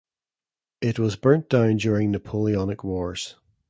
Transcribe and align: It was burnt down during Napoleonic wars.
It 0.81 0.97
was 0.97 1.15
burnt 1.15 1.47
down 1.47 1.77
during 1.77 2.09
Napoleonic 2.09 2.83
wars. 2.83 3.35